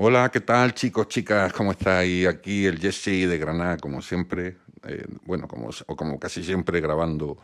Hola, 0.00 0.30
¿qué 0.30 0.38
tal 0.38 0.74
chicos, 0.74 1.08
chicas? 1.08 1.52
¿Cómo 1.52 1.72
estáis? 1.72 2.28
Aquí 2.28 2.66
el 2.66 2.78
Jesse 2.78 3.26
de 3.28 3.36
Granada, 3.36 3.78
como 3.78 4.00
siempre. 4.00 4.58
Eh, 4.86 5.04
bueno, 5.24 5.48
como, 5.48 5.70
o 5.88 5.96
como 5.96 6.20
casi 6.20 6.44
siempre 6.44 6.80
grabando 6.80 7.36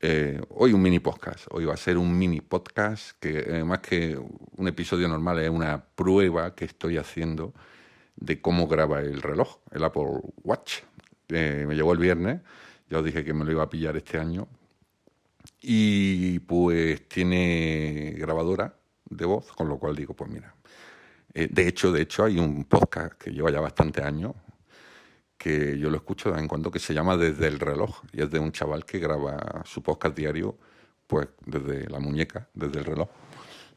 eh, 0.00 0.42
hoy 0.48 0.72
un 0.72 0.82
mini 0.82 0.98
podcast. 0.98 1.46
Hoy 1.52 1.64
va 1.64 1.74
a 1.74 1.76
ser 1.76 1.96
un 1.96 2.18
mini 2.18 2.40
podcast 2.40 3.16
que 3.20 3.38
eh, 3.38 3.62
más 3.62 3.78
que 3.78 4.18
un 4.18 4.66
episodio 4.66 5.06
normal 5.06 5.38
es 5.38 5.48
una 5.48 5.80
prueba 5.80 6.56
que 6.56 6.64
estoy 6.64 6.98
haciendo 6.98 7.54
de 8.16 8.40
cómo 8.40 8.66
graba 8.66 8.98
el 8.98 9.22
reloj, 9.22 9.58
el 9.70 9.84
Apple 9.84 10.08
Watch. 10.42 10.78
me 11.28 11.72
llegó 11.76 11.92
el 11.92 11.98
viernes, 12.00 12.40
ya 12.90 12.98
os 12.98 13.04
dije 13.04 13.24
que 13.24 13.32
me 13.32 13.44
lo 13.44 13.52
iba 13.52 13.62
a 13.62 13.70
pillar 13.70 13.96
este 13.96 14.18
año. 14.18 14.48
Y 15.62 16.40
pues 16.40 17.08
tiene 17.08 18.12
grabadora 18.18 18.74
de 19.08 19.24
voz, 19.24 19.52
con 19.52 19.68
lo 19.68 19.78
cual 19.78 19.94
digo, 19.94 20.14
pues 20.14 20.28
mira, 20.28 20.56
eh, 21.38 21.48
de 21.50 21.68
hecho, 21.68 21.92
de 21.92 22.00
hecho, 22.00 22.24
hay 22.24 22.38
un 22.38 22.64
podcast 22.64 23.12
que 23.12 23.30
lleva 23.30 23.50
ya 23.50 23.60
bastante 23.60 24.02
años, 24.02 24.32
que 25.36 25.78
yo 25.78 25.90
lo 25.90 25.98
escucho 25.98 26.30
de 26.30 26.36
vez 26.36 26.42
en 26.42 26.48
cuando, 26.48 26.70
que 26.70 26.78
se 26.78 26.94
llama 26.94 27.18
Desde 27.18 27.46
el 27.46 27.60
reloj, 27.60 28.00
y 28.14 28.22
es 28.22 28.30
de 28.30 28.38
un 28.38 28.52
chaval 28.52 28.86
que 28.86 28.98
graba 28.98 29.62
su 29.66 29.82
podcast 29.82 30.16
diario, 30.16 30.56
pues 31.06 31.28
desde 31.44 31.90
la 31.90 32.00
muñeca, 32.00 32.48
desde 32.54 32.78
el 32.78 32.86
reloj. 32.86 33.10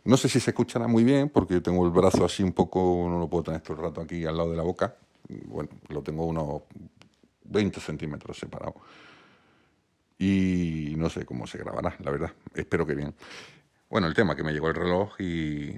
No 0.05 0.15
sé 0.15 0.29
si 0.29 0.39
se 0.39 0.51
escuchará 0.51 0.87
muy 0.87 1.03
bien, 1.03 1.27
porque 1.27 1.55
yo 1.55 1.61
tengo 1.61 1.85
el 1.85 1.91
brazo 1.91 2.23
así 2.23 2.43
un 2.43 2.53
poco, 2.53 3.07
no 3.09 3.19
lo 3.19 3.27
puedo 3.27 3.43
tener 3.43 3.59
todo 3.59 3.75
el 3.75 3.83
rato 3.83 3.99
aquí 3.99 4.25
al 4.25 4.37
lado 4.37 4.51
de 4.51 4.55
la 4.55 4.63
boca. 4.63 4.95
Bueno, 5.27 5.69
lo 5.89 6.01
tengo 6.01 6.25
unos 6.27 6.61
20 7.43 7.81
centímetros 7.81 8.37
separado. 8.37 8.75
Y 10.17 10.93
no 10.97 11.09
sé 11.09 11.25
cómo 11.25 11.45
se 11.45 11.57
grabará, 11.57 11.93
la 11.99 12.11
verdad. 12.11 12.31
Espero 12.53 12.85
que 12.85 12.95
bien. 12.95 13.13
Bueno, 13.89 14.07
el 14.07 14.13
tema 14.13 14.33
que 14.33 14.43
me 14.45 14.53
llegó 14.53 14.69
el 14.69 14.75
reloj 14.75 15.19
y 15.19 15.75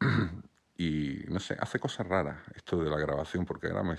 y 0.80 1.26
no 1.28 1.40
sé, 1.40 1.58
hace 1.60 1.78
cosas 1.78 2.06
raras 2.06 2.38
esto 2.56 2.82
de 2.82 2.88
la 2.88 2.96
grabación, 2.96 3.44
porque 3.44 3.66
ahora 3.66 3.82
me, 3.82 3.96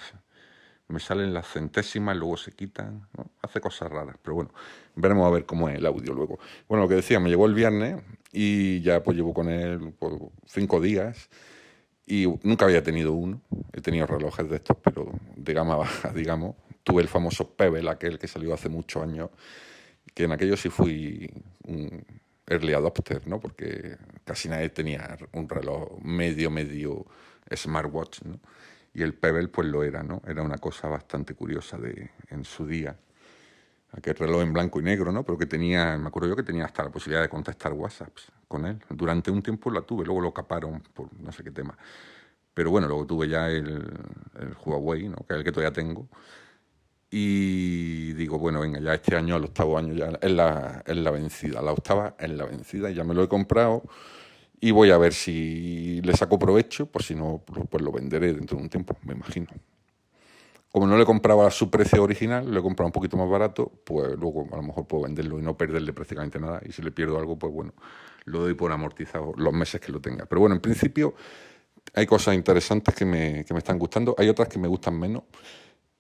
me 0.88 1.00
salen 1.00 1.32
las 1.32 1.48
centésimas, 1.48 2.18
luego 2.18 2.38
se 2.38 2.54
quitan, 2.54 3.08
hace 3.44 3.62
cosas 3.62 3.92
raras, 3.92 4.16
pero 4.24 4.34
bueno, 4.34 4.52
veremos 4.96 5.28
a 5.28 5.30
ver 5.30 5.46
cómo 5.46 5.70
es 5.70 5.78
el 5.78 5.86
audio 5.86 6.12
luego. 6.12 6.40
Bueno, 6.68 6.86
lo 6.86 6.90
que 6.90 6.96
decía, 6.96 7.20
me 7.20 7.30
llegó 7.30 7.46
el 7.46 7.54
viernes 7.54 8.02
y 8.32 8.82
ya 8.82 9.04
pues 9.04 9.16
llevo 9.16 9.32
con 9.32 9.48
él 9.50 9.94
pues, 10.00 10.14
cinco 10.48 10.82
días 10.82 11.30
y 12.08 12.26
nunca 12.42 12.66
había 12.66 12.82
tenido 12.82 13.14
uno, 13.14 13.42
he 13.74 13.82
tenido 13.82 14.08
relojes 14.08 14.50
de 14.50 14.56
estos, 14.56 14.76
pero 14.84 15.12
de 15.36 15.54
gama 15.54 15.76
baja, 15.76 16.10
digamos. 16.16 16.56
Tuve 16.84 17.04
el 17.04 17.08
famoso 17.08 17.48
Pebble, 17.52 17.92
aquel 17.92 18.18
que 18.18 18.28
salió 18.28 18.56
hace 18.56 18.70
muchos 18.70 19.04
años, 19.04 19.30
que 20.16 20.24
en 20.24 20.32
aquello 20.32 20.58
sí 20.58 20.70
fui 20.70 21.32
un 21.64 22.04
early 22.52 22.74
adopter, 22.74 23.26
¿no? 23.28 23.40
Porque 23.40 23.98
casi 24.26 24.50
nadie 24.50 24.70
tenía 24.70 25.18
un 25.34 25.48
reloj 25.48 26.00
medio, 26.02 26.52
medio 26.52 27.06
smartwatch, 27.56 28.24
¿no? 28.24 28.40
Y 28.94 29.02
el 29.04 29.14
Pebble 29.14 29.48
pues 29.48 29.68
lo 29.70 29.84
era, 29.84 30.04
¿no? 30.04 30.22
Era 30.28 30.42
una 30.42 30.58
cosa 30.58 30.90
bastante 30.90 31.34
curiosa 31.34 31.78
de, 31.78 32.12
en 32.30 32.44
su 32.44 32.68
día. 32.68 32.98
Aquel 33.94 34.16
reloj 34.16 34.42
en 34.42 34.54
blanco 34.54 34.80
y 34.80 34.84
negro, 34.84 35.12
¿no? 35.12 35.24
Pero 35.24 35.38
que 35.38 35.46
tenía, 35.46 35.98
me 35.98 36.08
acuerdo 36.08 36.30
yo 36.30 36.36
que 36.36 36.44
tenía 36.44 36.66
hasta 36.66 36.84
la 36.84 36.90
posibilidad 36.90 37.22
de 37.22 37.30
contestar 37.30 37.72
WhatsApps 37.72 38.32
con 38.48 38.66
él. 38.66 38.80
Durante 38.90 39.32
un 39.32 39.42
tiempo 39.42 39.72
la 39.72 39.82
tuve, 39.82 40.06
luego 40.06 40.22
lo 40.22 40.34
caparon 40.34 40.82
por 40.94 41.08
no 41.20 41.32
sé 41.32 41.44
qué 41.44 41.52
tema. 41.52 41.78
Pero 42.54 42.70
bueno, 42.70 42.88
luego 42.88 43.06
tuve 43.06 43.30
ya 43.30 43.48
el, 43.50 43.68
el 44.40 44.56
Huawei, 44.66 45.08
¿no? 45.08 45.18
Que 45.26 45.34
es 45.34 45.38
el 45.40 45.44
que 45.46 45.52
todavía 45.54 45.74
tengo 45.74 46.10
y 47.14 48.14
digo, 48.14 48.40
bueno, 48.40 48.62
venga, 48.62 48.80
ya 48.80 48.94
este 48.94 49.18
año, 49.18 49.36
el 49.36 49.44
octavo 49.44 49.78
año, 49.78 49.94
ya 49.94 50.18
es 50.22 50.32
la, 50.32 50.82
es 50.88 50.96
la 50.96 51.12
vencida. 51.12 51.62
La 51.62 51.74
octava 51.74 52.16
es 52.18 52.30
la 52.30 52.46
vencida 52.46 52.90
ya 52.90 53.04
me 53.04 53.14
lo 53.14 53.22
he 53.22 53.28
comprado. 53.28 53.84
Y 54.62 54.72
voy 54.72 54.92
a 54.92 54.98
ver 54.98 55.14
si 55.14 56.02
le 56.04 56.14
saco 56.14 56.40
provecho, 56.40 56.86
por 56.86 57.04
si 57.04 57.16
no, 57.16 57.44
pues 57.70 57.84
lo 57.84 57.92
venderé 57.92 58.34
dentro 58.34 58.58
de 58.58 58.64
un 58.64 58.70
tiempo, 58.70 58.96
me 59.04 59.14
imagino. 59.14 59.48
Como 60.72 60.88
no 60.88 60.98
le 60.98 61.04
compraba 61.04 61.48
a 61.48 61.52
su 61.52 61.70
precio 61.70 62.02
original, 62.02 62.50
lo 62.50 62.60
he 62.60 62.64
comprado 62.64 62.88
un 62.88 62.94
poquito 62.94 63.18
más 63.18 63.30
barato, 63.30 63.70
pues 63.84 64.18
luego 64.18 64.48
a 64.54 64.56
lo 64.56 64.64
mejor 64.64 64.88
puedo 64.88 65.04
venderlo 65.04 65.38
y 65.38 65.42
no 65.42 65.58
perderle 65.58 65.92
prácticamente 65.92 66.40
nada. 66.40 66.62
Y 66.66 66.72
si 66.72 66.82
le 66.82 66.92
pierdo 66.92 67.20
algo, 67.20 67.38
pues 67.38 67.52
bueno, 67.52 67.74
lo 68.24 68.40
doy 68.40 68.54
por 68.54 68.72
amortizado 68.72 69.34
los 69.36 69.52
meses 69.52 69.82
que 69.82 69.92
lo 69.92 70.00
tenga. 70.00 70.26
Pero 70.28 70.40
bueno, 70.40 70.56
en 70.56 70.62
principio 70.62 71.14
hay 71.94 72.06
cosas 72.06 72.36
interesantes 72.36 72.96
que 72.96 73.04
me, 73.04 73.44
que 73.44 73.54
me 73.54 73.58
están 73.58 73.78
gustando, 73.78 74.16
hay 74.18 74.30
otras 74.30 74.48
que 74.48 74.60
me 74.60 74.70
gustan 74.70 74.98
menos. 74.98 75.24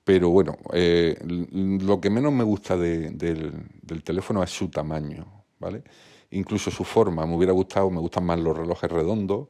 Pero 0.03 0.29
bueno, 0.29 0.57
eh, 0.73 1.17
lo 1.25 2.01
que 2.01 2.09
menos 2.09 2.33
me 2.33 2.43
gusta 2.43 2.75
del, 2.77 3.67
teléfono 4.03 4.43
es 4.43 4.49
su 4.49 4.69
tamaño, 4.69 5.25
¿vale? 5.59 5.83
Incluso 6.31 6.71
su 6.71 6.83
forma, 6.83 7.25
me 7.25 7.35
hubiera 7.35 7.53
gustado, 7.53 7.89
me 7.91 7.99
gustan 7.99 8.25
más 8.25 8.39
los 8.39 8.57
relojes 8.57 8.91
redondos 8.91 9.47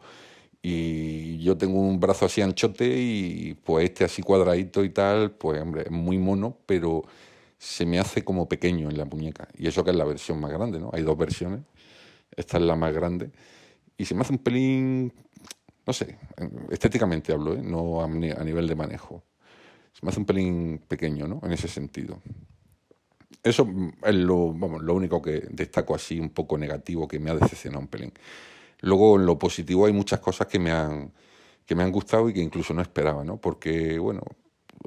y 0.62 1.39
yo 1.39 1.57
tengo 1.57 1.79
un 1.79 2.00
brazo 2.00 2.25
así 2.25 2.41
anchote 2.41 2.85
y 2.85 3.56
pues 3.63 3.85
este 3.85 4.03
así 4.06 4.22
cuadradito 4.22 4.84
y 4.84 4.89
tal, 4.89 5.31
pues 5.31 5.62
hombre, 5.62 5.84
es 5.84 5.91
muy 5.91 6.17
mono, 6.17 6.57
pero 6.66 7.03
se 7.57 7.85
me 7.85 8.00
hace 8.00 8.23
como 8.23 8.50
pequeño 8.50 8.89
en 8.89 8.97
la 8.97 9.06
muñeca. 9.06 9.47
Y 9.57 9.68
eso 9.68 9.83
que 9.83 9.91
es 9.91 9.95
la 9.95 10.06
versión 10.06 10.39
más 10.39 10.51
grande, 10.51 10.79
¿no? 10.79 10.89
Hay 10.94 11.03
dos 11.03 11.18
versiones, 11.18 11.62
esta 12.35 12.57
es 12.57 12.63
la 12.63 12.75
más 12.75 12.94
grande 12.94 13.31
y 13.97 14.06
se 14.06 14.16
me 14.16 14.22
hace 14.22 14.33
un 14.33 14.39
pelín, 14.39 15.13
no 15.85 15.94
sé, 15.94 16.18
estéticamente 16.72 17.33
hablo, 17.33 17.53
¿eh? 17.53 17.62
No 17.63 18.01
a 18.03 18.07
nivel 18.07 18.68
de 18.68 18.75
manejo 18.75 19.23
se 19.94 20.06
me 20.06 20.09
hace 20.09 20.19
un 20.19 20.25
pelín 20.25 20.81
pequeño, 20.88 21.28
¿no? 21.28 21.41
En 21.44 21.52
ese 21.52 21.68
sentido. 21.68 22.22
Eso 23.44 23.68
es 24.03 24.16
lo, 24.16 24.53
vamos, 24.53 24.84
lo 24.84 24.94
único 24.94 25.22
que 25.22 25.47
destaco 25.50 25.96
así 25.96 26.19
un 26.19 26.29
poco 26.29 26.57
negativo 26.57 27.07
que 27.07 27.19
me 27.19 27.31
ha 27.31 27.35
decepcionado 27.35 27.81
un 27.81 27.88
pelín. 27.88 28.13
Luego, 28.81 29.18
en 29.19 29.25
lo 29.25 29.38
positivo 29.38 29.85
hay 29.85 29.94
muchas 29.94 30.19
cosas 30.19 30.47
que 30.47 30.59
me 30.59 30.72
han, 30.72 31.12
que 31.66 31.75
me 31.75 31.84
han 31.84 31.91
gustado 31.91 32.30
y 32.30 32.34
que 32.34 32.41
incluso 32.41 32.74
no 32.74 32.81
esperaba, 32.81 33.24
¿no? 33.24 33.38
Porque, 33.38 33.97
bueno, 34.00 34.22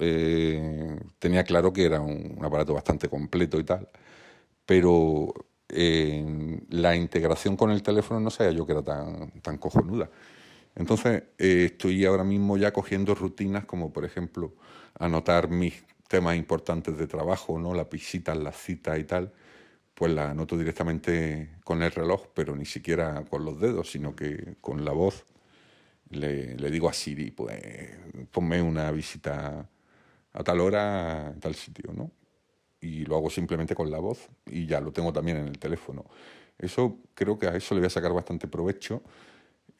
eh, 0.01 0.99
tenía 1.19 1.45
claro 1.45 1.73
que 1.73 1.85
era 1.85 2.01
un, 2.01 2.39
aparato 2.43 2.75
bastante 2.75 3.09
completo 3.09 3.59
y 3.59 3.65
tal, 3.65 3.89
pero 4.67 5.33
eh, 5.69 6.61
la 6.71 6.97
integración 6.97 7.57
con 7.57 7.71
el 7.71 7.83
teléfono 7.83 8.21
no 8.21 8.31
sabía 8.31 8.53
yo 8.53 8.67
que 8.67 8.73
era 8.73 8.83
tan, 8.83 9.31
tan 9.41 9.59
cojonuda. 9.59 10.11
Entonces, 10.77 11.25
eh, 11.39 11.67
estoy 11.67 12.05
ahora 12.05 12.25
mismo 12.25 12.57
ya 12.57 12.73
cogiendo 12.73 13.15
rutinas 13.15 13.65
como, 13.65 13.93
por 13.93 14.05
ejemplo, 14.05 14.55
anotar 14.99 15.49
mis 15.49 15.85
temas 16.09 16.37
importantes 16.37 16.99
de 16.99 17.07
trabajo, 17.07 17.59
¿no? 17.59 17.75
Las 17.75 17.89
visitas, 17.89 18.37
las 18.37 18.57
citas 18.57 18.99
y 18.99 19.05
tal, 19.05 19.33
pues 19.95 20.13
las 20.13 20.31
anoto 20.31 20.57
directamente 20.59 21.51
con 21.65 21.83
el 21.83 21.93
reloj, 21.93 22.27
pero 22.35 22.57
ni 22.57 22.65
siquiera 22.67 23.25
con 23.25 23.45
los 23.45 23.61
dedos, 23.61 23.91
sino 23.91 24.17
que 24.17 24.57
con 24.61 24.85
la 24.85 24.93
voz 24.93 25.25
le, 26.11 26.57
le 26.57 26.71
digo 26.71 26.89
a 26.89 26.93
Siri, 26.93 27.31
pues 27.31 27.61
ponme 28.31 28.61
una 28.63 28.91
visita 28.91 29.69
a 30.33 30.45
tal 30.45 30.61
hora, 30.61 31.29
a 31.29 31.35
tal 31.41 31.55
sitio, 31.55 31.93
¿no? 31.93 32.11
Y 32.81 33.05
lo 33.07 33.17
hago 33.17 33.31
simplemente 33.31 33.75
con 33.75 33.91
la 33.91 33.99
voz 33.99 34.29
y 34.47 34.67
ya 34.67 34.81
lo 34.81 34.93
tengo 34.93 35.13
también 35.13 35.39
en 35.39 35.49
el 35.49 35.59
teléfono. 35.59 36.05
Eso 36.59 36.99
creo 37.15 37.39
que 37.39 37.47
a 37.49 37.57
eso 37.57 37.75
le 37.75 37.81
voy 37.81 37.87
a 37.87 37.91
sacar 37.91 38.13
bastante 38.13 38.49
provecho 38.49 39.03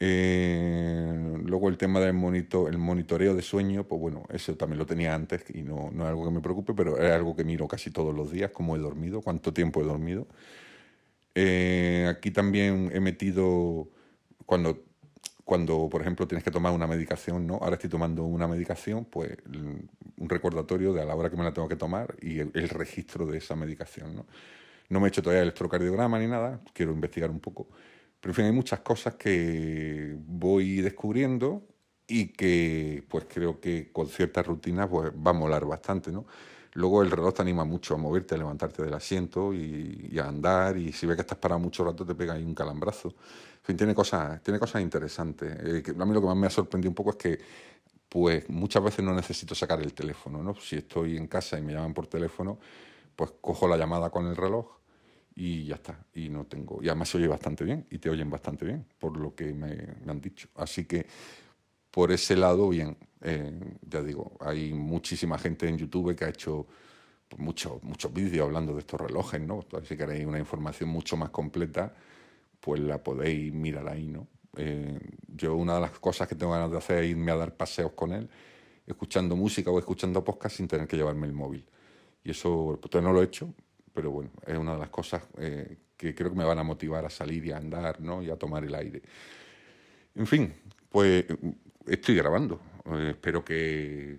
eh, 0.01 1.39
luego 1.45 1.69
el 1.69 1.79
tema 1.79 2.01
del 2.01 2.15
monitor, 2.15 2.71
el 2.71 2.79
monitoreo 2.79 3.35
de 3.35 3.43
sueño, 3.43 3.85
pues 3.85 4.01
bueno, 4.01 4.25
eso 4.31 4.57
también 4.57 4.79
lo 4.79 4.87
tenía 4.87 5.15
antes 5.15 5.45
y 5.55 5.63
no, 5.63 5.91
no 5.93 6.05
es 6.05 6.11
algo 6.11 6.25
que 6.25 6.31
me 6.31 6.41
preocupe, 6.41 6.75
pero 6.75 6.99
es 6.99 7.13
algo 7.13 7.37
que 7.37 7.45
miro 7.45 7.69
casi 7.69 7.91
todos 7.91 8.15
los 8.15 8.31
días, 8.33 8.51
cómo 8.51 8.77
he 8.77 8.79
dormido, 8.79 9.23
cuánto 9.23 9.53
tiempo 9.53 9.81
he 9.81 9.85
dormido. 9.85 10.27
Eh, 11.35 12.07
aquí 12.09 12.31
también 12.31 12.91
he 12.93 13.01
metido, 13.01 13.89
cuando, 14.47 14.85
cuando 15.45 15.89
por 15.91 16.01
ejemplo 16.03 16.27
tienes 16.29 16.45
que 16.45 16.51
tomar 16.51 16.73
una 16.73 16.87
medicación, 16.87 17.47
¿no? 17.47 17.55
Ahora 17.57 17.75
estoy 17.75 17.91
tomando 17.91 18.25
una 18.25 18.49
medicación, 18.49 19.05
pues 19.05 19.37
un 19.47 20.29
recordatorio 20.29 20.93
de 20.93 21.03
a 21.03 21.05
la 21.05 21.15
hora 21.15 21.31
que 21.31 21.37
me 21.37 21.45
la 21.45 21.53
tengo 21.53 21.69
que 21.69 21.77
tomar 21.77 22.17
y 22.21 22.41
el, 22.41 22.51
el 22.55 22.69
registro 22.69 23.27
de 23.27 23.39
esa 23.39 23.57
medicación, 23.57 24.15
¿no? 24.17 24.27
No 24.89 25.01
me 25.01 25.07
he 25.07 25.09
hecho 25.09 25.23
todavía 25.23 25.41
el 25.43 25.49
electrocardiograma 25.49 26.19
ni 26.19 26.27
nada, 26.27 26.61
quiero 26.73 26.93
investigar 26.93 27.31
un 27.31 27.41
poco 27.41 27.69
pero 28.25 28.31
en 28.31 28.37
fin, 28.37 28.45
hay 28.47 28.53
muchas 28.53 28.81
cosas 28.81 29.17
que 29.17 30.17
voy 30.19 30.81
descubriendo 30.81 31.63
y 32.07 32.29
que 32.29 33.05
pues 33.07 33.27
creo 33.29 33.61
que 33.61 33.93
con 33.93 34.09
ciertas 34.09 34.47
rutinas 34.47 34.89
pues, 34.89 35.13
va 35.13 35.33
a 35.33 35.35
molar 35.35 35.67
bastante, 35.67 36.11
¿no? 36.11 36.25
Luego 36.73 37.03
el 37.03 37.11
reloj 37.11 37.35
te 37.35 37.43
anima 37.43 37.67
mucho 37.67 37.95
a 37.95 37.99
moverte, 37.99 38.35
a 38.35 38.39
levantarte 38.39 38.83
del 38.83 38.95
asiento 38.95 39.53
y, 39.53 40.19
a 40.19 40.27
andar 40.27 40.79
y 40.79 40.91
si 40.91 41.05
ves 41.05 41.17
que 41.17 41.21
estás 41.21 41.37
parado 41.37 41.61
mucho 41.61 41.85
rato 41.85 42.07
te 42.07 42.15
pega 42.15 42.33
ahí 42.33 42.43
un 42.43 42.55
calambrazo. 42.55 43.09
En 43.09 43.63
fin, 43.63 43.77
tiene 43.77 43.95
cosas, 43.95 44.43
tiene 44.43 44.59
cosas 44.59 44.81
interesantes. 44.81 45.59
Eh, 45.61 45.83
a 45.87 46.05
mí 46.07 46.15
lo 46.15 46.23
que 46.23 46.27
más 46.27 46.37
me 46.37 46.47
ha 46.47 46.51
sorprendido 46.51 46.93
un 46.93 46.95
poco 46.95 47.11
es 47.11 47.17
que 47.17 47.39
pues 48.09 48.49
muchas 48.49 48.83
veces 48.83 49.05
no 49.05 49.15
necesito 49.15 49.55
sacar 49.55 49.83
el 49.83 49.93
teléfono, 49.93 50.43
¿no? 50.43 50.55
Si 50.55 50.77
estoy 50.77 51.19
en 51.19 51.27
casa 51.27 51.59
y 51.59 51.63
me 51.63 51.75
llaman 51.75 51.93
por 51.93 52.07
teléfono, 52.07 52.59
pues 53.15 53.33
cojo 53.43 53.69
la 53.69 53.77
llamada 53.77 54.09
con 54.09 54.27
el 54.27 54.35
reloj 54.35 54.84
y 55.35 55.65
ya 55.65 55.77
está. 55.77 56.05
Y 56.15 56.29
no 56.29 56.45
tengo. 56.47 56.83
Y 56.83 56.89
además 56.89 57.09
se 57.09 57.19
oye 57.19 57.29
bastante 57.29 57.65
bien 57.65 57.87
y 57.91 57.99
te 57.99 58.11
oyen 58.11 58.31
bastante 58.31 58.65
bien, 58.65 58.87
por 58.99 59.17
lo 59.17 59.35
que 59.35 59.53
me, 59.53 59.97
han 60.07 60.21
dicho. 60.21 60.49
Así 60.55 60.85
que 60.85 61.07
por 61.91 62.13
ese 62.13 62.37
lado, 62.37 62.69
bien. 62.69 62.97
Eh, 63.21 63.77
ya 63.89 64.03
digo, 64.03 64.37
hay 64.41 64.73
muchísima 64.73 65.39
gente 65.39 65.69
en 65.69 65.79
YouTube 65.79 66.15
que 66.15 66.25
ha 66.25 66.29
hecho 66.29 66.67
pues, 67.29 67.41
muchos 67.41 68.13
vídeos 68.13 68.47
hablando 68.47 68.75
de 68.75 68.81
estos 68.81 69.01
relojes, 69.01 69.41
¿no? 69.41 69.65
si 69.85 69.97
queréis 69.97 70.27
una 70.27 70.39
información 70.39 70.91
mucho 70.91 71.17
más 71.17 71.31
completa, 71.31 71.95
pues 72.61 72.81
la 72.81 73.03
podéis 73.03 73.53
mirar 73.53 73.89
ahí, 73.89 74.09
¿no? 74.09 74.29
Eh, 74.57 74.99
yo 75.29 75.55
una 75.57 75.77
de 75.77 75.81
las 75.83 75.99
cosas 75.99 76.29
que 76.29 76.35
tengo 76.35 76.53
ganas 76.53 76.71
de 76.71 76.79
hacer 76.79 77.05
es 77.05 77.11
irme 77.11 77.33
a 77.33 77.37
dar 77.37 77.57
paseos 77.57 77.93
con 77.93 78.13
él, 78.13 78.29
escuchando 78.87 79.37
música 79.37 79.71
o 79.71 79.79
escuchando 79.79 80.23
podcast 80.23 80.57
sin 80.57 80.69
tener 80.69 80.87
que 80.87 80.97
llevarme 80.97 81.27
el 81.27 81.33
móvil. 81.33 81.65
Y 82.23 82.31
eso 82.31 82.79
pues, 82.81 82.91
todavía 82.91 83.09
no 83.09 83.15
lo 83.15 83.23
he 83.23 83.27
hecho, 83.27 83.53
pero 83.95 84.11
bueno, 84.11 84.31
es 84.45 84.59
una 84.59 84.73
de 84.73 84.79
las 84.81 84.89
cosas 84.91 85.23
eh, 85.39 85.79
que 85.97 86.15
creo 86.15 86.31
que 86.31 86.37
me 86.37 86.45
van 86.45 86.59
a 86.59 86.65
motivar 86.65 87.05
a 87.07 87.11
salir 87.11 87.47
y 87.47 87.53
a 87.53 87.57
andar, 87.57 88.01
¿no? 88.01 88.23
Y 88.23 88.29
a 88.29 88.37
tomar 88.37 88.65
el 88.65 88.75
aire. 88.75 89.01
En 90.17 90.27
fin, 90.27 90.53
pues 90.91 91.25
estoy 91.87 92.17
grabando. 92.17 92.61
Eh, 92.87 93.11
espero 93.11 93.45
que 93.45 94.19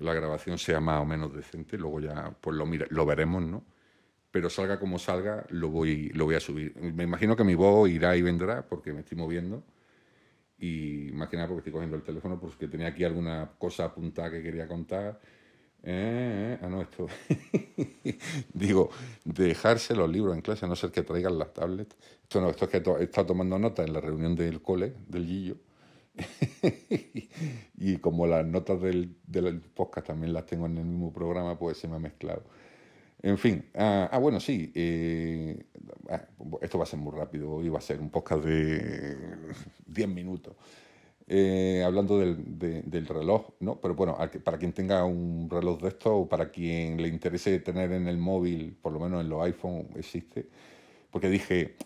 la 0.00 0.12
grabación 0.12 0.58
sea 0.58 0.80
más 0.80 1.00
o 1.00 1.04
menos 1.04 1.32
decente, 1.32 1.78
luego 1.78 2.00
ya 2.00 2.34
pues 2.40 2.56
lo, 2.56 2.66
lo 2.66 3.06
veremos, 3.06 3.42
¿no? 3.42 3.64
Pero 4.32 4.50
salga 4.50 4.80
como 4.80 4.98
salga, 4.98 5.46
lo 5.50 5.68
voy, 5.68 6.08
lo 6.10 6.24
voy 6.24 6.34
a 6.34 6.40
subir. 6.40 6.74
Me 6.76 7.04
imagino 7.04 7.36
que 7.36 7.44
mi 7.44 7.54
voz 7.54 7.88
irá 7.90 8.16
y 8.16 8.22
vendrá 8.22 8.66
porque 8.66 8.92
me 8.92 9.00
estoy 9.00 9.18
moviendo. 9.18 9.62
Y 10.58 11.10
más 11.12 11.28
porque 11.28 11.58
estoy 11.58 11.72
cogiendo 11.72 11.96
el 11.96 12.02
teléfono 12.02 12.40
porque 12.40 12.68
tenía 12.68 12.88
aquí 12.88 13.04
alguna 13.04 13.50
cosa 13.58 13.84
apuntada 13.84 14.30
que 14.30 14.42
quería 14.42 14.66
contar 14.66 15.20
eh, 15.84 16.42
eh, 16.52 16.58
ah, 16.62 16.68
no, 16.68 16.80
esto. 16.80 17.06
Digo, 18.54 18.90
dejarse 19.24 19.94
los 19.94 20.10
libros 20.10 20.34
en 20.34 20.42
clase, 20.42 20.64
a 20.64 20.68
no 20.68 20.76
ser 20.76 20.90
que 20.90 21.02
traigan 21.02 21.38
las 21.38 21.52
tablets. 21.52 21.96
Esto 22.22 22.40
no, 22.40 22.50
esto 22.50 22.66
es 22.66 22.70
que 22.70 22.76
he 22.78 23.04
estado 23.04 23.26
tomando 23.28 23.58
notas 23.58 23.86
en 23.86 23.92
la 23.92 24.00
reunión 24.00 24.34
del 24.34 24.62
cole, 24.62 24.94
del 25.08 25.26
Gillo. 25.26 25.56
y 27.78 27.96
como 27.96 28.26
las 28.26 28.46
notas 28.46 28.80
del, 28.80 29.16
del, 29.26 29.60
podcast 29.60 30.08
también 30.08 30.32
las 30.32 30.46
tengo 30.46 30.66
en 30.66 30.78
el 30.78 30.84
mismo 30.84 31.12
programa, 31.12 31.58
pues 31.58 31.78
se 31.78 31.88
me 31.88 31.96
ha 31.96 31.98
mezclado. 31.98 32.42
En 33.22 33.38
fin, 33.38 33.64
ah, 33.74 34.08
ah 34.10 34.18
bueno, 34.18 34.40
sí, 34.40 34.72
eh, 34.74 35.64
ah, 36.10 36.24
esto 36.60 36.78
va 36.78 36.84
a 36.84 36.86
ser 36.86 36.98
muy 36.98 37.16
rápido, 37.16 37.50
hoy 37.50 37.68
va 37.68 37.78
a 37.78 37.82
ser 37.82 38.00
un 38.00 38.10
podcast 38.10 38.44
de 38.44 39.16
10 39.86 40.08
minutos. 40.08 40.54
Eh, 41.34 41.82
hablando 41.82 42.18
del, 42.18 42.58
del, 42.58 43.06
reloj, 43.06 43.54
¿no? 43.60 43.80
Pero 43.80 43.94
bueno, 43.94 44.18
para 44.44 44.58
quien 44.58 44.74
tenga 44.74 45.02
un 45.06 45.48
reloj 45.48 45.80
de 45.80 45.88
esto 45.88 46.14
o 46.14 46.28
para 46.28 46.50
quien 46.50 47.00
le 47.00 47.08
interese 47.08 47.58
tener 47.60 47.90
en 47.92 48.06
el 48.06 48.18
móvil, 48.18 48.76
por 48.82 48.92
lo 48.92 49.00
menos 49.00 49.22
en 49.22 49.30
los 49.30 49.42
iPhone 49.42 49.88
existe, 49.96 50.46
porque 51.10 51.30
dije, 51.30 51.76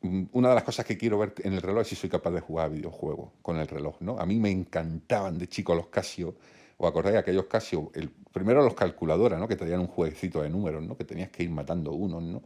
mm, 0.00 0.22
una 0.32 0.48
de 0.48 0.54
las 0.54 0.64
cosas 0.64 0.86
que 0.86 0.96
quiero 0.96 1.18
ver 1.18 1.34
en 1.44 1.52
el 1.52 1.60
reloj 1.60 1.82
es 1.82 1.88
si 1.88 1.96
soy 1.96 2.08
capaz 2.08 2.30
de 2.30 2.40
jugar 2.40 2.66
a 2.66 2.68
videojuegos 2.70 3.32
con 3.42 3.58
el 3.58 3.68
reloj, 3.68 3.96
¿no? 4.00 4.18
A 4.18 4.24
mí 4.24 4.40
me 4.40 4.50
encantaban 4.50 5.36
de 5.36 5.48
chico 5.48 5.74
los 5.74 5.88
Casio, 5.88 6.34
o 6.78 6.86
acordáis 6.86 7.18
aquellos 7.18 7.44
Casio, 7.44 7.90
el, 7.92 8.08
primero 8.08 8.62
los 8.62 8.72
calculadoras, 8.72 9.38
¿no? 9.38 9.48
Que 9.48 9.56
traían 9.56 9.80
un 9.80 9.88
jueguecito 9.88 10.40
de 10.40 10.48
números, 10.48 10.82
¿no? 10.82 10.96
Que 10.96 11.04
tenías 11.04 11.28
que 11.28 11.42
ir 11.42 11.50
matando 11.50 11.92
unos, 11.92 12.22
¿no? 12.22 12.42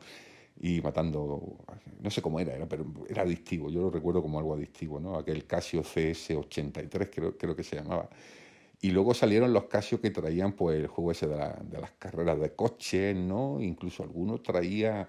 Y 0.63 0.81
matando, 0.83 1.57
no 2.01 2.11
sé 2.11 2.21
cómo 2.21 2.39
era, 2.39 2.55
era, 2.55 2.69
pero 2.69 2.85
era 3.09 3.23
adictivo, 3.23 3.71
yo 3.71 3.81
lo 3.81 3.91
recuerdo 3.91 4.21
como 4.21 4.39
algo 4.39 4.55
adictivo, 4.55 5.01
¿no? 5.01 5.17
Aquel 5.17 5.47
Casio 5.47 5.83
CS83 5.83 7.11
creo, 7.11 7.39
creo 7.39 7.57
que 7.57 7.65
se 7.65 7.77
llamaba. 7.77 8.11
Y 8.83 8.91
luego 8.91 9.15
salieron 9.15 9.53
los 9.53 9.65
Casio 9.65 10.01
que 10.01 10.11
traían 10.11 10.53
pues 10.53 10.79
el 10.79 10.87
juego 10.87 11.13
ese 11.13 11.27
de, 11.27 11.37
de 11.65 11.81
las 11.81 11.93
carreras 11.93 12.39
de 12.39 12.55
coches, 12.55 13.17
¿no? 13.17 13.61
Incluso 13.61 14.03
algunos 14.03 14.43
traía, 14.43 15.09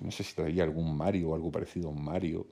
no 0.00 0.10
sé 0.10 0.24
si 0.24 0.34
traía 0.34 0.64
algún 0.64 0.96
Mario 0.96 1.30
o 1.30 1.34
algo 1.36 1.52
parecido 1.52 1.88
a 1.88 1.92
un 1.92 2.04
Mario. 2.04 2.46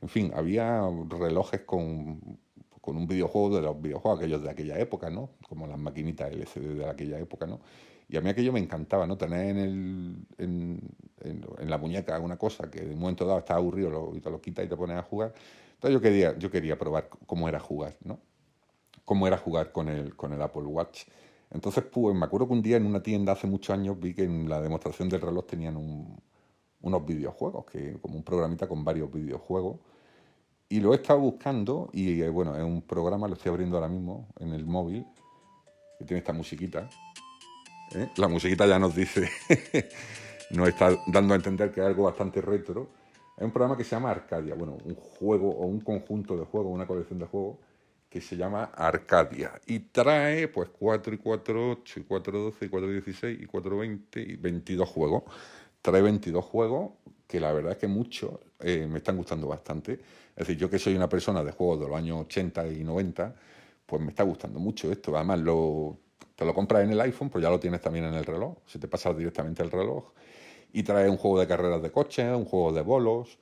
En 0.00 0.08
fin, 0.08 0.32
había 0.34 0.82
relojes 1.08 1.60
con, 1.60 2.38
con 2.80 2.96
un 2.96 3.06
videojuego 3.06 3.56
de 3.56 3.62
los 3.62 3.80
videojuegos 3.80 4.18
aquellos 4.18 4.42
de 4.42 4.50
aquella 4.50 4.78
época, 4.80 5.08
¿no? 5.10 5.30
Como 5.48 5.68
las 5.68 5.78
maquinitas 5.78 6.32
LCD 6.32 6.78
de 6.78 6.90
aquella 6.90 7.20
época, 7.20 7.46
¿no? 7.46 7.60
Y 8.08 8.16
a 8.16 8.20
mí 8.20 8.28
aquello 8.28 8.52
me 8.52 8.58
encantaba, 8.58 9.06
¿no? 9.06 9.16
Tener 9.16 9.46
en, 9.46 9.58
el, 9.58 10.16
en, 10.36 10.80
en, 11.58 11.70
la 11.70 11.78
muñeca 11.78 12.18
una 12.18 12.36
cosa 12.36 12.70
que 12.70 12.80
de 12.80 12.94
un 12.94 13.00
momento 13.00 13.26
dado 13.26 13.38
estaba 13.40 13.58
aburrido 13.58 14.12
y 14.14 14.20
te 14.20 14.30
lo 14.30 14.40
quitas 14.40 14.64
y 14.64 14.68
te 14.68 14.76
pones 14.76 14.96
a 14.96 15.02
jugar. 15.02 15.32
Entonces 15.74 15.94
yo 15.94 16.00
quería, 16.00 16.38
yo 16.38 16.50
quería 16.50 16.78
probar 16.78 17.08
cómo 17.26 17.48
era 17.48 17.58
jugar, 17.58 17.96
¿no? 18.04 18.20
Cómo 19.04 19.26
era 19.26 19.36
jugar 19.36 19.72
con 19.72 19.88
el, 19.88 20.14
con 20.14 20.32
el 20.32 20.40
Apple 20.40 20.62
Watch. 20.62 21.04
Entonces, 21.50 21.84
pues 21.84 22.16
me 22.16 22.24
acuerdo 22.24 22.46
que 22.46 22.54
un 22.54 22.62
día 22.62 22.76
en 22.78 22.86
una 22.86 23.02
tienda 23.02 23.32
hace 23.32 23.46
muchos 23.46 23.74
años 23.74 23.98
vi 24.00 24.14
que 24.14 24.24
en 24.24 24.48
la 24.48 24.60
demostración 24.62 25.08
del 25.08 25.20
reloj 25.20 25.46
tenían 25.46 25.76
unos 26.80 27.06
videojuegos, 27.06 27.66
que, 27.66 27.98
como 28.00 28.16
un 28.16 28.22
programita 28.22 28.66
con 28.66 28.84
varios 28.84 29.12
videojuegos. 29.12 29.78
Y 30.70 30.80
lo 30.80 30.94
he 30.94 30.96
estado 30.96 31.20
buscando 31.20 31.90
y 31.92 32.22
eh, 32.22 32.30
bueno, 32.30 32.56
es 32.56 32.62
un 32.62 32.80
programa, 32.80 33.28
lo 33.28 33.34
estoy 33.34 33.50
abriendo 33.50 33.76
ahora 33.76 33.90
mismo 33.90 34.28
en 34.38 34.54
el 34.54 34.64
móvil, 34.64 35.04
que 35.98 36.06
tiene 36.06 36.20
esta 36.20 36.32
musiquita. 36.32 36.88
¿eh? 37.94 38.08
La 38.16 38.28
musiquita 38.28 38.66
ya 38.66 38.78
nos 38.78 38.94
dice, 38.94 39.28
nos 40.52 40.68
está 40.68 40.96
dando 41.06 41.34
a 41.34 41.36
entender 41.36 41.72
que 41.72 41.80
es 41.80 41.86
algo 41.86 42.04
bastante 42.04 42.40
retro. 42.40 42.88
Es 43.36 43.44
un 43.44 43.50
programa 43.50 43.76
que 43.76 43.84
se 43.84 43.90
llama 43.96 44.10
Arcadia, 44.10 44.54
bueno, 44.54 44.76
un 44.84 44.94
juego 44.94 45.50
o 45.50 45.66
un 45.66 45.80
conjunto 45.80 46.36
de 46.36 46.44
juegos, 46.44 46.72
una 46.72 46.86
colección 46.86 47.18
de 47.18 47.26
juegos 47.26 47.58
que 48.08 48.20
se 48.20 48.36
llama 48.36 48.64
Arcadia 48.74 49.52
y 49.66 49.78
trae 49.78 50.46
pues 50.48 50.68
4 50.78 51.14
y 51.14 51.18
4, 51.18 51.70
8 51.70 52.00
y 52.00 52.02
4, 52.02 52.38
12 52.38 52.64
y 52.66 52.68
4, 52.68 52.90
16 52.90 53.40
y 53.40 53.46
4, 53.46 53.78
20 53.78 54.20
y 54.20 54.36
22 54.36 54.88
juegos. 54.88 55.22
Trae 55.80 56.02
22 56.02 56.44
juegos 56.44 56.92
que 57.26 57.40
la 57.40 57.50
verdad 57.50 57.72
es 57.72 57.78
que 57.78 57.88
muchos 57.88 58.32
eh, 58.60 58.86
me 58.86 58.98
están 58.98 59.16
gustando 59.16 59.48
bastante. 59.48 59.94
Es 59.94 60.46
decir, 60.46 60.58
yo 60.58 60.68
que 60.68 60.78
soy 60.78 60.94
una 60.94 61.08
persona 61.08 61.42
de 61.42 61.52
juegos 61.52 61.80
de 61.80 61.88
los 61.88 61.96
años 61.96 62.20
80 62.26 62.68
y 62.68 62.84
90, 62.84 63.34
pues 63.86 64.02
me 64.02 64.10
está 64.10 64.22
gustando 64.22 64.58
mucho 64.60 64.92
esto. 64.92 65.16
Además, 65.16 65.40
lo, 65.40 65.96
te 66.36 66.44
lo 66.44 66.52
compras 66.52 66.84
en 66.84 66.90
el 66.90 67.00
iPhone, 67.00 67.30
pues 67.30 67.42
ya 67.42 67.48
lo 67.48 67.58
tienes 67.58 67.80
también 67.80 68.04
en 68.04 68.12
el 68.12 68.26
reloj. 68.26 68.58
Si 68.66 68.78
te 68.78 68.86
pasas 68.86 69.16
directamente 69.16 69.62
el 69.62 69.70
reloj. 69.70 70.12
Y 70.72 70.82
trae 70.82 71.08
un 71.08 71.16
juego 71.16 71.38
de 71.40 71.46
carreras 71.46 71.82
de 71.82 71.90
coche, 71.90 72.34
un 72.34 72.44
juego 72.44 72.72
de 72.72 72.82
bolos, 72.82 73.38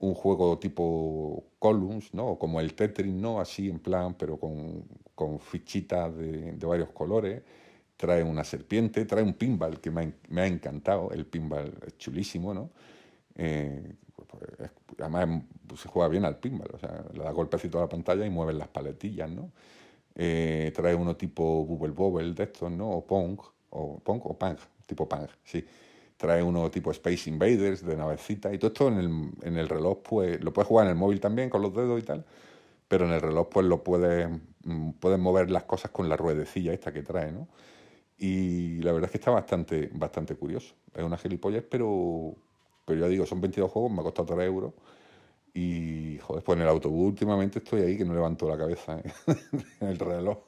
un 0.00 0.14
juego 0.14 0.58
tipo 0.58 1.44
Columns, 1.58 2.14
¿no? 2.14 2.38
Como 2.38 2.60
el 2.60 2.74
Tetris, 2.74 3.12
¿no? 3.12 3.40
Así 3.40 3.68
en 3.68 3.78
plan, 3.80 4.14
pero 4.14 4.38
con, 4.38 4.84
con 5.14 5.38
fichitas 5.40 6.16
de, 6.16 6.52
de, 6.52 6.66
varios 6.66 6.90
colores. 6.90 7.42
Trae 7.96 8.22
una 8.22 8.44
serpiente, 8.44 9.04
trae 9.04 9.22
un 9.22 9.34
pinball 9.34 9.78
que 9.80 9.90
me 9.90 10.02
ha, 10.02 10.12
me 10.28 10.40
ha 10.42 10.46
encantado. 10.46 11.10
El 11.12 11.26
pinball 11.26 11.72
es 11.86 11.98
chulísimo, 11.98 12.54
¿no? 12.54 12.70
Eh, 13.36 13.94
pues, 14.16 14.70
además 14.98 15.42
se 15.76 15.88
juega 15.88 16.08
bien 16.08 16.24
al 16.24 16.38
pinball, 16.38 16.70
o 16.74 16.78
sea, 16.78 17.04
le 17.12 17.22
da 17.22 17.30
golpecito 17.30 17.78
a 17.78 17.82
la 17.82 17.88
pantalla 17.88 18.26
y 18.26 18.30
mueven 18.30 18.58
las 18.58 18.68
paletillas, 18.68 19.30
¿no? 19.30 19.50
Eh, 20.14 20.72
trae 20.74 20.94
uno 20.94 21.16
tipo 21.16 21.64
Bubble 21.64 21.92
Bobble 21.92 22.32
de 22.34 22.44
estos, 22.44 22.70
¿no? 22.70 22.90
O 22.90 23.06
Pong, 23.06 23.40
o 23.70 23.98
Pong 24.00 24.20
o 24.24 24.38
Pang, 24.38 24.58
tipo 24.86 25.08
Pang, 25.08 25.28
sí. 25.44 25.64
Trae 26.20 26.42
uno 26.42 26.70
tipo 26.70 26.90
Space 26.90 27.30
Invaders 27.30 27.82
de 27.82 27.96
navecita 27.96 28.52
y 28.52 28.58
todo 28.58 28.68
esto 28.68 28.88
en 28.88 28.98
el, 28.98 29.30
en 29.40 29.56
el 29.56 29.70
reloj, 29.70 30.02
pues 30.02 30.44
lo 30.44 30.52
puedes 30.52 30.68
jugar 30.68 30.84
en 30.84 30.90
el 30.90 30.98
móvil 30.98 31.18
también 31.18 31.48
con 31.48 31.62
los 31.62 31.74
dedos 31.74 31.98
y 31.98 32.02
tal, 32.02 32.26
pero 32.88 33.06
en 33.06 33.12
el 33.12 33.22
reloj 33.22 33.48
pues 33.48 33.64
lo 33.64 33.82
puedes, 33.82 34.28
mm, 34.64 34.90
puedes 35.00 35.18
mover 35.18 35.50
las 35.50 35.62
cosas 35.64 35.90
con 35.90 36.10
la 36.10 36.16
ruedecilla 36.18 36.74
esta 36.74 36.92
que 36.92 37.02
trae, 37.02 37.32
¿no? 37.32 37.48
Y 38.18 38.82
la 38.82 38.92
verdad 38.92 39.06
es 39.06 39.12
que 39.12 39.16
está 39.16 39.30
bastante, 39.30 39.90
bastante 39.94 40.36
curioso. 40.36 40.74
Es 40.94 41.02
una 41.02 41.16
gilipollas, 41.16 41.64
pero, 41.70 42.34
pero 42.84 43.00
ya 43.00 43.08
digo, 43.08 43.24
son 43.24 43.40
22 43.40 43.70
juegos, 43.70 43.90
me 43.90 44.00
ha 44.00 44.02
costado 44.02 44.34
3 44.34 44.46
euros 44.46 44.74
y, 45.54 46.18
joder, 46.18 46.44
pues 46.44 46.56
en 46.56 46.62
el 46.62 46.68
autobús 46.68 47.08
últimamente 47.08 47.60
estoy 47.60 47.80
ahí 47.80 47.96
que 47.96 48.04
no 48.04 48.12
levanto 48.12 48.46
la 48.46 48.58
cabeza 48.58 48.98
¿eh? 48.98 49.12
en 49.80 49.88
el 49.88 49.98
reloj. 49.98 50.38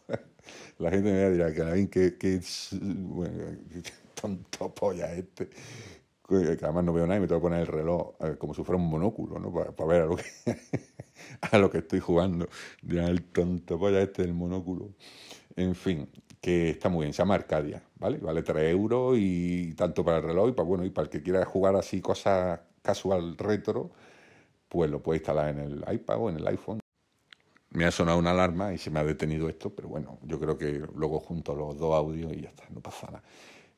La 0.78 0.90
gente 0.90 1.12
me 1.12 1.30
dirá, 1.30 1.52
que 1.52 1.88
qué, 1.88 2.18
qué, 2.18 2.40
bueno, 2.82 3.32
tonto 4.22 4.74
polla 4.74 5.12
este. 5.12 5.50
Que 6.28 6.56
además 6.62 6.84
no 6.84 6.92
veo 6.92 7.06
nada 7.06 7.18
y 7.18 7.20
me 7.20 7.26
tengo 7.26 7.40
que 7.40 7.46
poner 7.46 7.60
el 7.60 7.66
reloj 7.66 8.14
como 8.38 8.54
si 8.54 8.62
fuera 8.64 8.80
un 8.80 8.88
monóculo, 8.88 9.38
¿no? 9.38 9.52
Para, 9.52 9.86
ver 9.86 10.02
a 11.40 11.58
lo, 11.58 11.70
que, 11.70 11.78
estoy 11.78 12.00
jugando. 12.00 12.48
El 12.88 13.24
tonto 13.24 13.78
polla 13.78 14.00
este 14.00 14.22
del 14.22 14.32
monóculo. 14.32 14.90
En 15.56 15.74
fin, 15.74 16.08
que 16.40 16.70
está 16.70 16.88
muy 16.88 17.04
bien. 17.04 17.12
Se 17.12 17.18
llama 17.18 17.34
Arcadia, 17.34 17.82
¿vale? 17.96 18.18
Vale 18.18 18.42
3 18.42 18.72
euros 18.72 19.16
y 19.18 19.74
tanto 19.74 20.04
para 20.04 20.18
el 20.18 20.22
reloj 20.22 20.48
y 20.48 20.52
para, 20.52 20.66
bueno, 20.66 20.84
y 20.84 20.90
para 20.90 21.04
el 21.04 21.10
que 21.10 21.22
quiera 21.22 21.44
jugar 21.44 21.76
así 21.76 22.00
cosas 22.00 22.60
casual 22.82 23.36
retro 23.36 23.90
pues 24.72 24.90
lo 24.90 25.02
puede 25.02 25.18
instalar 25.18 25.50
en 25.50 25.58
el 25.58 25.84
iPad 25.92 26.16
o 26.18 26.30
en 26.30 26.36
el 26.36 26.46
iPhone. 26.46 26.80
Me 27.72 27.84
ha 27.84 27.90
sonado 27.90 28.18
una 28.18 28.30
alarma 28.30 28.72
y 28.72 28.78
se 28.78 28.90
me 28.90 29.00
ha 29.00 29.04
detenido 29.04 29.50
esto, 29.50 29.68
pero 29.68 29.86
bueno, 29.88 30.18
yo 30.22 30.40
creo 30.40 30.56
que 30.56 30.82
luego 30.94 31.20
junto 31.20 31.54
los 31.54 31.76
dos 31.76 31.94
audios 31.94 32.32
y 32.32 32.40
ya 32.40 32.48
está, 32.48 32.64
no 32.70 32.80
pasa 32.80 33.06
nada. 33.08 33.22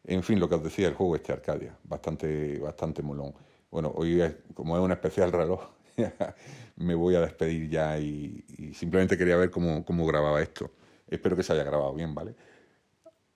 En 0.04 0.22
fin, 0.22 0.38
lo 0.38 0.48
que 0.48 0.56
os 0.56 0.62
decía, 0.62 0.88
el 0.88 0.94
juego 0.94 1.16
este 1.16 1.32
Arcadia, 1.32 1.76
bastante, 1.84 2.58
bastante 2.58 3.02
molón. 3.02 3.34
Bueno, 3.70 3.92
hoy 3.96 4.22
como 4.52 4.76
es 4.76 4.82
un 4.82 4.92
especial 4.92 5.32
reloj, 5.32 5.62
me 6.76 6.94
voy 6.94 7.14
a 7.14 7.20
despedir 7.20 7.68
ya 7.70 7.98
y, 7.98 8.44
simplemente 8.74 9.16
quería 9.16 9.36
ver 9.36 9.50
cómo, 9.50 9.84
cómo, 9.84 10.06
grababa 10.06 10.42
esto. 10.42 10.70
Espero 11.08 11.36
que 11.36 11.42
se 11.42 11.52
haya 11.52 11.64
grabado 11.64 11.94
bien, 11.94 12.14
¿vale? 12.14 12.34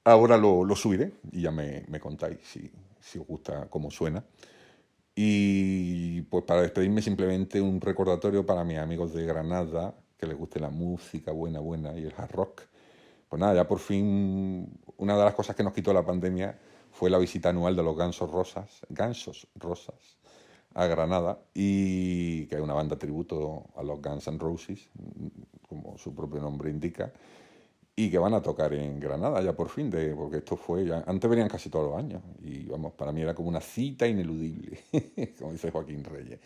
Ahora 0.05 0.37
lo, 0.37 0.65
lo 0.65 0.77
subiré 0.77 1.13
y 1.33 1.43
ya 1.43 1.51
me, 1.51 1.85
me 1.89 2.01
contáis 2.01 2.39
si, 2.43 2.71
si 3.01 3.19
os 3.19 3.27
gusta 3.27 3.69
cómo 3.71 3.91
suena. 3.91 4.25
Y 5.15 6.23
pues 6.23 6.45
para 6.45 6.63
despedirme 6.63 7.03
simplemente 7.03 7.61
un 7.61 7.81
recordatorio 7.81 8.47
para 8.47 8.63
mis 8.63 8.79
amigos 8.79 9.13
de 9.15 9.25
Granada, 9.25 9.95
que 10.17 10.27
les 10.27 10.37
guste 10.37 10.61
la 10.61 10.71
música 10.71 11.33
buena, 11.33 11.61
buena 11.61 11.99
y 11.99 12.05
el 12.05 12.15
hard 12.17 12.31
rock. 12.33 12.63
Pues 13.29 13.41
nada, 13.41 13.55
ya 13.55 13.69
por 13.69 13.79
fin 13.79 14.81
una 14.97 15.17
de 15.17 15.25
las 15.25 15.35
cosas 15.35 15.55
que 15.55 15.63
nos 15.63 15.73
quitó 15.73 15.93
la 15.93 16.05
pandemia 16.05 16.59
fue 16.91 17.11
la 17.11 17.19
visita 17.19 17.51
anual 17.51 17.77
de 17.77 17.83
los 17.83 17.97
gansos 17.97 18.31
rosas, 18.31 18.81
gansos 18.89 19.47
rosas 19.55 20.19
a 20.75 20.87
Granada 20.87 21.41
y 21.55 22.47
que 22.47 22.57
es 22.57 22.61
una 22.61 22.75
banda 22.75 22.97
tributo 22.97 23.67
a 23.77 23.83
los 23.83 24.01
Guns 24.01 24.27
N' 24.29 24.39
Roses, 24.39 24.89
como 25.69 25.99
su 25.99 26.15
propio 26.15 26.41
nombre 26.41 26.71
indica, 26.71 27.13
y 27.95 28.11
que 28.11 28.19
van 28.19 28.35
a 28.35 28.41
tocar 28.41 28.73
en 28.75 29.01
Granada 29.01 29.43
ya 29.43 29.55
por 29.55 29.69
fin, 29.69 29.91
de, 29.91 30.15
porque 30.15 30.39
esto 30.39 30.57
fue 30.57 30.89
antes 31.07 31.31
venían 31.31 31.49
casi 31.49 31.69
todos 31.69 31.91
los 31.91 31.99
años 31.99 32.23
y 32.43 32.65
vamos, 32.67 32.93
para 32.93 33.13
mí 33.13 33.23
era 33.23 33.35
como 33.35 33.49
una 33.49 33.61
cita 33.61 34.07
ineludible, 34.07 34.79
como 35.39 35.53
dice 35.53 35.71
Joaquín 35.71 36.05
Reyes. 36.05 36.41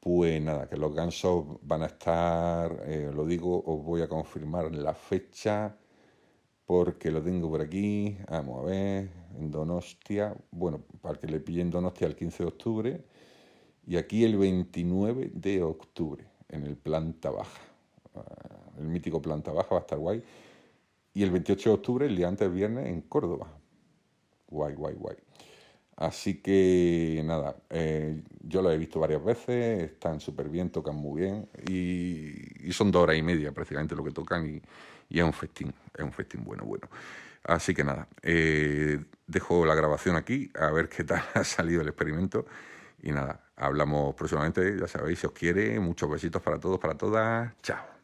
Pues 0.00 0.40
nada, 0.40 0.68
que 0.68 0.76
los 0.76 0.94
gansos 0.94 1.44
van 1.62 1.82
a 1.82 1.86
estar, 1.86 2.84
eh, 2.86 3.10
lo 3.12 3.24
digo, 3.26 3.62
os 3.66 3.82
voy 3.82 4.02
a 4.02 4.08
confirmar 4.08 4.70
la 4.72 4.94
fecha 4.94 5.76
porque 6.66 7.10
lo 7.10 7.22
tengo 7.22 7.48
por 7.48 7.60
aquí, 7.60 8.18
vamos 8.28 8.62
a 8.62 8.66
ver, 8.66 9.10
en 9.38 9.50
Donostia, 9.50 10.36
bueno, 10.50 10.82
para 11.00 11.18
que 11.18 11.28
le 11.28 11.40
pille 11.40 11.62
en 11.62 11.70
Donostia 11.70 12.06
el 12.08 12.16
15 12.16 12.42
de 12.42 12.48
octubre 12.48 13.04
y 13.86 13.96
aquí 13.96 14.24
el 14.24 14.36
29 14.36 15.30
de 15.32 15.62
octubre, 15.62 16.24
en 16.48 16.64
el 16.64 16.76
planta 16.76 17.30
baja. 17.30 17.60
Ah, 18.16 18.22
el 18.78 18.88
mítico 18.88 19.22
planta 19.22 19.52
baja 19.52 19.68
va 19.70 19.78
a 19.78 19.80
estar 19.82 19.98
guay. 19.98 20.22
Y 21.14 21.22
el 21.22 21.30
28 21.30 21.70
de 21.70 21.74
octubre, 21.74 22.06
el 22.06 22.16
día 22.16 22.28
antes 22.28 22.52
viernes, 22.52 22.88
en 22.88 23.02
Córdoba. 23.02 23.48
Guay, 24.48 24.74
guay, 24.74 24.94
guay. 24.96 25.16
Así 25.96 26.42
que 26.42 27.22
nada, 27.24 27.56
eh, 27.70 28.22
yo 28.42 28.60
lo 28.60 28.70
he 28.70 28.76
visto 28.76 29.00
varias 29.00 29.24
veces, 29.24 29.92
están 29.92 30.20
súper 30.20 30.50
bien, 30.50 30.68
tocan 30.68 30.94
muy 30.94 31.22
bien 31.22 31.48
y, 31.70 32.70
son 32.72 32.90
dos 32.90 33.04
horas 33.04 33.16
y 33.16 33.22
media 33.22 33.52
prácticamente 33.52 33.96
lo 33.96 34.04
que 34.04 34.10
tocan 34.10 34.46
y, 34.46 34.60
y, 35.08 35.18
es 35.18 35.24
un 35.24 35.32
festín, 35.32 35.74
es 35.94 36.04
un 36.04 36.12
festín 36.12 36.44
bueno, 36.44 36.64
bueno. 36.64 36.88
Así 37.44 37.74
que 37.74 37.84
nada, 37.84 38.08
eh, 38.22 38.98
dejo 39.26 39.64
la 39.66 39.74
grabación 39.74 40.16
aquí 40.16 40.50
a 40.58 40.70
ver 40.70 40.88
qué 40.88 41.04
tal 41.04 41.22
ha 41.34 41.44
salido 41.44 41.82
el 41.82 41.88
experimento 41.88 42.46
y 43.02 43.12
nada, 43.12 43.40
hablamos 43.56 44.14
próximamente, 44.14 44.78
ya 44.78 44.88
sabéis, 44.88 45.20
si 45.20 45.26
os 45.26 45.32
quiere, 45.32 45.78
muchos 45.78 46.10
besitos 46.10 46.42
para 46.42 46.58
todos, 46.58 46.80
para 46.80 46.96
todas, 46.96 47.52
chao. 47.62 47.95